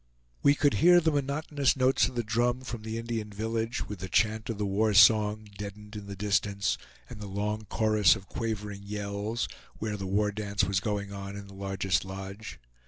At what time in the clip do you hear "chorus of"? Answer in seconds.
7.65-8.27